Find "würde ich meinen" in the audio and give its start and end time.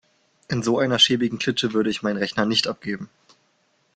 1.73-2.17